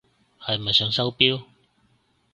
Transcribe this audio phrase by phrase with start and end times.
[0.39, 1.43] 係咪想收錶？